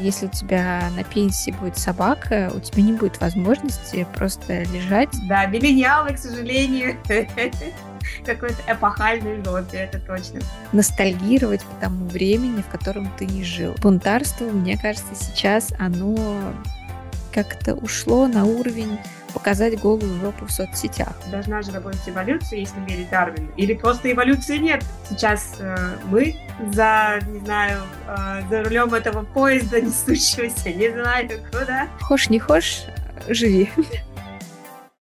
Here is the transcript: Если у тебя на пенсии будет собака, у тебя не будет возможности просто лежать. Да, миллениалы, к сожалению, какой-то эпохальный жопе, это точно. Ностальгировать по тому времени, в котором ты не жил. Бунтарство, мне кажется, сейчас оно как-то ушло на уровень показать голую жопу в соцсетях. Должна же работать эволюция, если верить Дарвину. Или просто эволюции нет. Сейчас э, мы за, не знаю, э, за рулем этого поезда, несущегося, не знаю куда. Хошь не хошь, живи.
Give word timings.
Если 0.00 0.26
у 0.26 0.30
тебя 0.30 0.90
на 0.96 1.04
пенсии 1.04 1.50
будет 1.50 1.78
собака, 1.78 2.50
у 2.54 2.60
тебя 2.60 2.82
не 2.82 2.92
будет 2.92 3.20
возможности 3.20 4.06
просто 4.14 4.62
лежать. 4.64 5.10
Да, 5.28 5.46
миллениалы, 5.46 6.14
к 6.14 6.18
сожалению, 6.18 6.96
какой-то 8.24 8.62
эпохальный 8.66 9.42
жопе, 9.44 9.78
это 9.78 9.98
точно. 10.00 10.40
Ностальгировать 10.72 11.62
по 11.62 11.80
тому 11.80 12.06
времени, 12.06 12.62
в 12.62 12.68
котором 12.68 13.10
ты 13.18 13.26
не 13.26 13.44
жил. 13.44 13.74
Бунтарство, 13.80 14.44
мне 14.44 14.78
кажется, 14.78 15.14
сейчас 15.14 15.72
оно 15.78 16.16
как-то 17.32 17.74
ушло 17.74 18.26
на 18.26 18.44
уровень 18.44 18.98
показать 19.32 19.80
голую 19.80 20.20
жопу 20.20 20.44
в 20.46 20.50
соцсетях. 20.50 21.14
Должна 21.30 21.62
же 21.62 21.72
работать 21.72 22.06
эволюция, 22.06 22.60
если 22.60 22.78
верить 22.86 23.10
Дарвину. 23.10 23.50
Или 23.56 23.74
просто 23.74 24.12
эволюции 24.12 24.58
нет. 24.58 24.84
Сейчас 25.08 25.54
э, 25.58 25.96
мы 26.04 26.36
за, 26.72 27.18
не 27.26 27.40
знаю, 27.40 27.80
э, 28.06 28.42
за 28.50 28.62
рулем 28.62 28.92
этого 28.94 29.24
поезда, 29.24 29.80
несущегося, 29.82 30.70
не 30.70 30.90
знаю 30.90 31.30
куда. 31.50 31.88
Хошь 32.00 32.28
не 32.28 32.38
хошь, 32.38 32.84
живи. 33.28 33.70